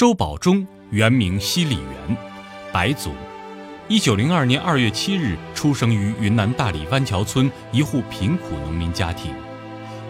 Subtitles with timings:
[0.00, 2.16] 周保中，原名西里元，
[2.72, 3.10] 白族。
[3.86, 9.30] 一九零二年二月七日出生于云南大理湾桥村一户贫苦农民家庭。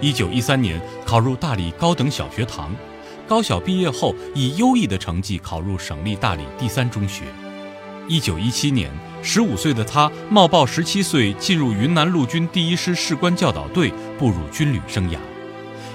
[0.00, 2.72] 一九一三年考入大理高等小学堂，
[3.26, 7.24] 高小毕业后以优异的成绩考入省立大理第三中学。
[8.06, 8.88] 一九一七年，
[9.24, 15.16] 十五岁的他冒报十七岁进入云南陆军第一师士官教导队，步入军旅生涯。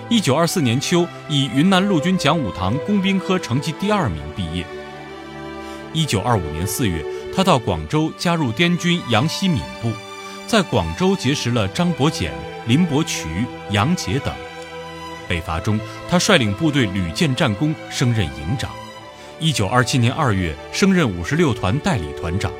[0.07, 4.63] 一九二四年秋，以云南陆军讲武堂工兵科成绩第二名毕业。
[5.93, 7.03] 一九二五年四月，
[7.35, 9.91] 他到广州加入滇军杨希敏部，
[10.45, 12.31] 在广州结识了张伯简、
[12.67, 14.31] 林伯渠、杨杰等。
[15.27, 18.69] 北伐中，他率领部队屡建战功，升任营长。
[19.39, 22.51] 一九二七年二月，升任五十六团代理团长。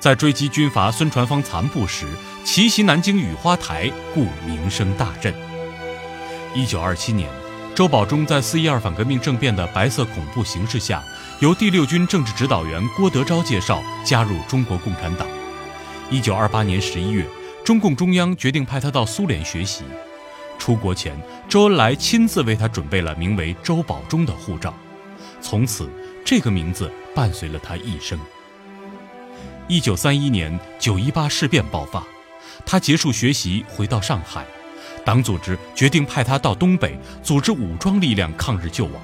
[0.00, 2.04] 在追击军阀孙传芳残部时，
[2.44, 5.32] 奇袭南京雨花台，故名声大振。
[6.54, 7.28] 一九二七年，
[7.74, 11.02] 周保中在四一二反革命政变的白色恐怖形势下，
[11.40, 15.26] 由第六军政治指导员郭德昭介绍加入中国共产党。
[16.10, 17.26] 一九二八年十一月，
[17.64, 19.82] 中共中央决定派他到苏联学习。
[20.56, 24.72] 出国前，周恩来亲自为他准备了名为周保中的护照，
[25.40, 25.90] 从此
[26.24, 28.16] 这个名字伴随了他一生。
[29.66, 32.04] 一九三一年九一八事变爆发，
[32.64, 34.46] 他结束学习回到上海。
[35.04, 38.94] 党组织决定派他到东北组织武装力量抗日救亡。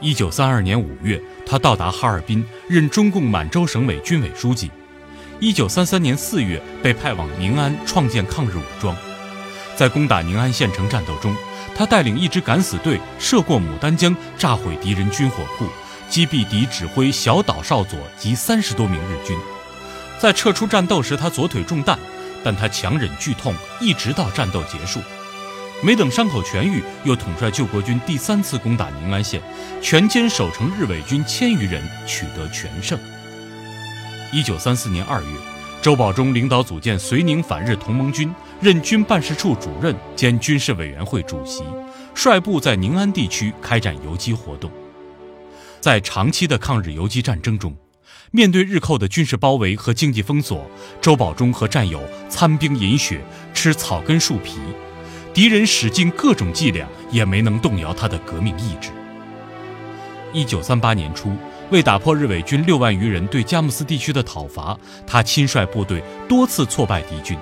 [0.00, 4.70] 一九三二年五月，他到达哈尔滨，任中共满洲省委军委书记。
[5.40, 8.96] 一九三三年四月，被派往宁安创建抗日武装。
[9.74, 11.34] 在攻打宁安县城战斗中，
[11.74, 15.66] 他带领一支敢死队涉过牡丹江，炸毁敌人军火库，
[16.08, 19.36] 击毙敌指挥小岛少佐及三十多名日军。
[20.20, 21.98] 在撤出战斗时，他左腿中弹。
[22.44, 25.00] 但他强忍剧痛，一直到战斗结束。
[25.82, 29.40] 没等伤口痊愈，又统帅救国军第三次攻打宁安县，
[29.80, 32.98] 全歼守城日伪军千余人，取得全胜。
[34.32, 35.28] 一九三四年二月，
[35.80, 41.62] 周保中领导组建绥宁反日同盟军，任军办事处主任兼军事委员会主席，
[42.12, 44.68] 率部在宁安地区开展游击活动。
[45.80, 47.72] 在长期的抗日游击战争中，
[48.30, 50.70] 面对日寇的军事包围和经济封锁，
[51.00, 53.20] 周保中和战友参兵饮血，
[53.54, 54.58] 吃草根树皮，
[55.32, 58.90] 敌人使尽各种伎俩，也没能动摇他的革命意志。
[60.32, 61.32] 一九三八年初，
[61.70, 67.36] 为打破日伪军六万余人对佳木斯地区的讨伐，他亲率部队多次挫败敌军。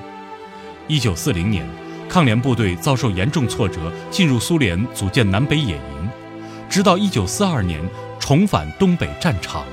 [0.87, 1.69] 一九四零年，
[2.09, 6.09] 抗联部队遭受严重挫折，进入苏联组建南北野营，
[6.71, 7.81] 直到一九四二年
[8.21, 9.65] 重返东北战场。